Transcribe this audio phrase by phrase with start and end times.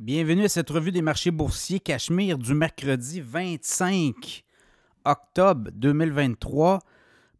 [0.00, 4.44] Bienvenue à cette revue des marchés boursiers Cachemire du mercredi 25
[5.04, 6.78] octobre 2023.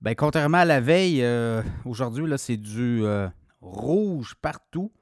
[0.03, 3.31] Ben, contrairement à la veille, euh, aujourd'hui, c'est du euh,
[3.63, 4.93] rouge partout.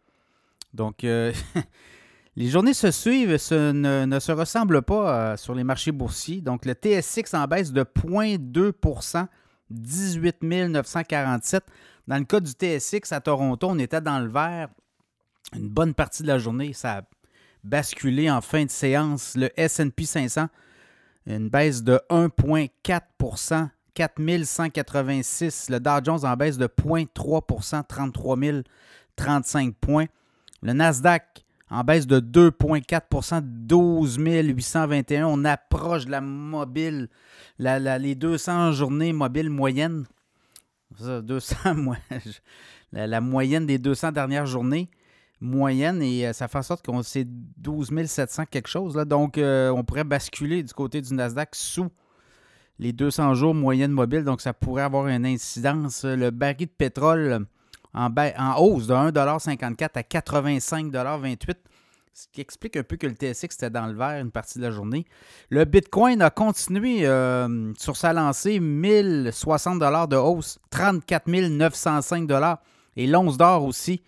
[0.73, 1.33] Donc, euh,
[2.37, 6.41] les journées se suivent, ne, ne se ressemblent pas sur les marchés boursiers.
[6.41, 9.27] Donc, le TSX en baisse de 0,2%
[9.71, 11.65] 18 947.
[12.07, 14.69] Dans le cas du TSX à Toronto, on était dans le vert
[15.55, 16.73] une bonne partie de la journée.
[16.73, 17.03] Ça a
[17.69, 19.37] basculé en fin de séance.
[19.37, 20.49] Le SP 500,
[21.27, 25.71] une baisse de 1,4% 4186.
[25.71, 28.37] Le Dow Jones en baisse de 0,3% 33
[29.17, 30.07] 035 points.
[30.63, 35.27] Le Nasdaq en baisse de 2,4% 12 821.
[35.27, 37.09] On approche la mobile,
[37.59, 40.07] les 200 journées mobiles moyennes.
[41.01, 41.57] 200,
[42.93, 44.89] la, moyenne des 200 dernières journées
[45.41, 48.97] moyenne et euh, ça fait en sorte qu'on c'est 12 700 quelque chose.
[48.97, 49.05] Là.
[49.05, 51.91] Donc, euh, on pourrait basculer du côté du Nasdaq sous
[52.79, 54.25] les 200 jours moyenne mobile.
[54.25, 56.05] Donc, ça pourrait avoir une incidence.
[56.05, 57.47] Le baril de pétrole
[57.95, 61.55] en, en hausse de 1,54 à 85,28
[62.19, 64.65] ce qui explique un peu que le TSX était dans le vert une partie de
[64.65, 65.07] la journée.
[65.51, 72.29] Le Bitcoin a continué euh, sur sa lancée, 1060 de hausse, 34 905
[72.97, 74.03] et l'once d'or aussi,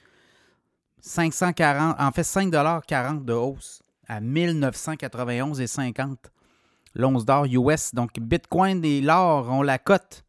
[1.02, 6.16] 540, en fait 5,40 de hausse à 1991,50
[6.94, 7.94] l'once d'or US.
[7.94, 10.24] Donc Bitcoin et l'or ont la cote.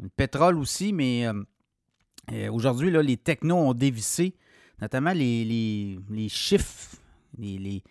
[0.00, 1.32] Le pétrole aussi, mais euh,
[2.32, 4.34] euh, aujourd'hui, les technos ont dévissé,
[4.80, 6.96] notamment les, chiffres,
[7.36, 7.82] les,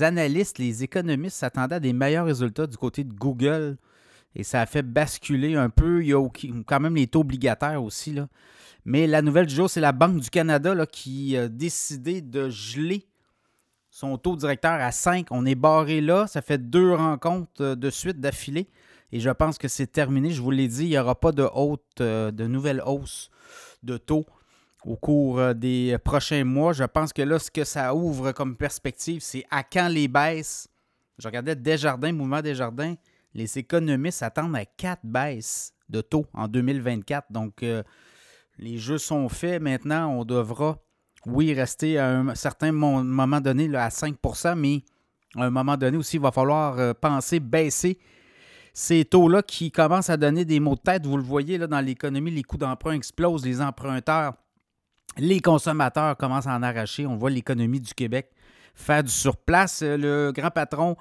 [0.00, 3.76] analystes, les économistes s'attendaient à des meilleurs résultats du côté de Google.
[4.34, 6.02] Et ça a fait basculer un peu.
[6.02, 6.28] Il y a
[6.66, 8.12] quand même les taux obligataires aussi.
[8.12, 8.28] Là.
[8.84, 13.06] Mais la nouvelle du jour, c'est la Banque du Canada qui a décidé de geler
[13.90, 15.26] son taux directeur à 5.
[15.30, 16.26] On est barré là.
[16.26, 18.68] Ça fait deux rencontres euh, de suite d'affilée.
[19.12, 20.30] Et je pense que c'est terminé.
[20.30, 23.30] Je vous l'ai dit, il n'y aura pas de, haute, euh, de nouvelle hausse
[23.82, 24.24] de taux
[24.84, 26.72] au cours euh, des prochains mois.
[26.72, 30.68] Je pense que là, ce que ça ouvre comme perspective, c'est à quand les baisses.
[31.18, 32.94] Je regardais Desjardins, Mouvement Desjardins.
[33.34, 37.32] Les économistes attendent à quatre baisses de taux en 2024.
[37.32, 37.64] Donc,
[38.58, 39.62] les jeux sont faits.
[39.62, 40.78] Maintenant, on devra,
[41.26, 44.82] oui, rester à un certain moment donné à 5% mais
[45.36, 47.98] à un moment donné aussi, il va falloir euh, penser baisser
[48.72, 51.06] ces taux-là qui commencent à donner des mots de tête.
[51.06, 54.34] Vous le voyez là, dans l'économie, les coûts d'emprunt explosent, les emprunteurs,
[55.18, 57.06] les consommateurs commencent à en arracher.
[57.06, 58.30] On voit l'économie du Québec
[58.74, 59.82] faire du surplace.
[59.82, 60.96] Le grand patron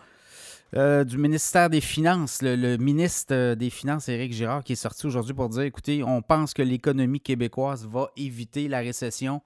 [0.75, 5.07] euh, du ministère des Finances, le, ministre euh, des Finances, Éric Girard, qui est sorti
[5.07, 9.41] aujourd'hui pour dire écoutez, on pense que l'économie québécoise va éviter la récession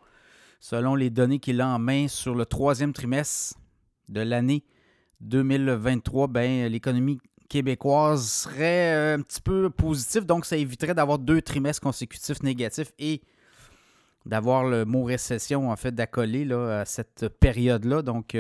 [0.60, 3.58] selon les données qu'il a en main sur le troisième trimestre
[4.10, 4.66] de l'année
[5.22, 6.28] 2023.
[6.28, 11.82] Ben, l'économie québécoise serait euh, un petit peu positive, donc ça éviterait d'avoir deux trimestres
[11.82, 13.22] consécutifs négatifs et
[14.26, 18.02] d'avoir le mot récession en fait d'accoler à cette période-là.
[18.02, 18.36] Donc,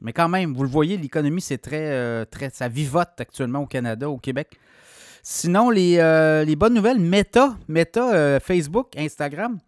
[0.00, 2.50] mais quand même, vous le voyez, l'économie, c'est très, euh, très.
[2.50, 4.58] Ça vivote actuellement au Canada, au Québec.
[5.22, 9.58] Sinon, les, euh, bonnes nouvelles, Meta, Meta, euh, Facebook, Instagram.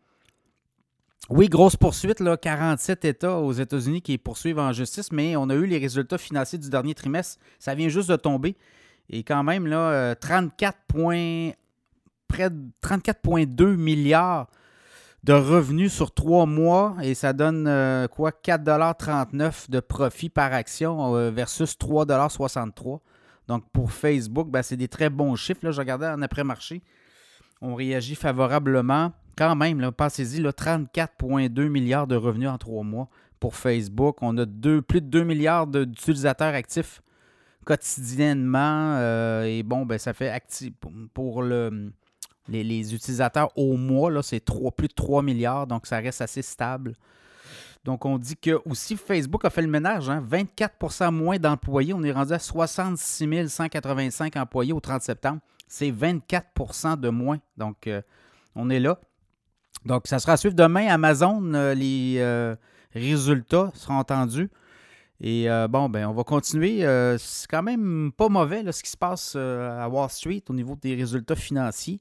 [1.28, 5.54] Oui, grosse poursuite, là, 47 États aux États-Unis qui poursuivent en justice, mais on a
[5.54, 7.38] eu les résultats financiers du dernier trimestre.
[7.59, 8.56] Ça vient juste de tomber.
[9.09, 10.78] Et quand même, là, 34
[12.28, 14.49] près de 34,2 milliards
[15.25, 21.15] de revenus sur trois mois et ça donne euh, quoi 4,39 de profit par action
[21.15, 23.00] euh, versus 3,63
[23.47, 25.61] Donc pour Facebook, ben, c'est des très bons chiffres.
[25.62, 26.82] Là, je regardais en après-marché.
[27.61, 29.12] On réagit favorablement.
[29.38, 34.19] Quand même, pensez-y, 34,2 milliards de revenus en trois mois pour Facebook.
[34.22, 37.00] On a plus de 2 milliards d'utilisateurs actifs
[37.65, 38.97] quotidiennement.
[38.99, 40.72] Euh, et bon, ben, ça fait actif
[41.15, 41.93] pour le
[42.49, 44.45] les, utilisateurs au mois, c'est
[44.77, 46.95] plus de 3 milliards, donc ça reste assez stable.
[47.85, 51.11] Donc, on dit que aussi Facebook a fait le ménage, 24% hein.
[51.11, 51.93] moins d'employés.
[51.93, 55.41] On est rendu à 66 185 employés au 30 septembre.
[55.67, 57.39] C'est 24% de moins.
[57.56, 58.00] Donc, euh,
[58.55, 59.00] on est là.
[59.85, 60.87] Donc, ça sera à suivre demain.
[60.88, 62.55] Amazon, euh, les euh,
[62.95, 64.50] résultats seront entendus.
[65.21, 66.81] Et bon, ben, on va continuer.
[67.17, 70.97] c'est quand même pas mauvais ce qui se passe à Wall Street au niveau des
[70.97, 72.00] résultats financiers.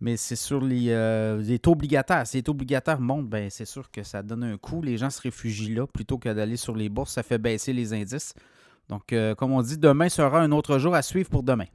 [0.00, 2.26] Mais c'est sur euh, les, taux obligataires.
[2.26, 4.80] Si les taux obligataires montent, ben, c'est sûr que ça donne un coup.
[4.80, 7.12] Les gens se réfugient là plutôt que d'aller sur les bourses.
[7.12, 8.34] Ça fait baisser les indices.
[8.88, 11.66] Donc, euh, comme on dit, demain sera un autre jour à suivre pour demain.